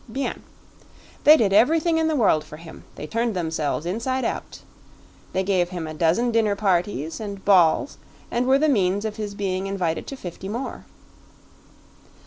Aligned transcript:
BIEN. 0.11 0.41
They 1.25 1.37
did 1.37 1.53
everything 1.53 1.99
in 1.99 2.07
the 2.07 2.15
world 2.15 2.43
for 2.43 2.57
him 2.57 2.85
they 2.95 3.05
turned 3.05 3.35
themselves 3.35 3.85
inside 3.85 4.25
out. 4.25 4.61
They 5.31 5.43
gave 5.43 5.69
him 5.69 5.85
a 5.85 5.93
dozen 5.93 6.31
dinner 6.31 6.55
parties 6.55 7.19
and 7.19 7.45
balls 7.45 7.99
and 8.31 8.47
were 8.47 8.57
the 8.57 8.67
means 8.67 9.05
of 9.05 9.17
his 9.17 9.35
being 9.35 9.67
invited 9.67 10.07
to 10.07 10.17
fifty 10.17 10.49
more. 10.49 10.85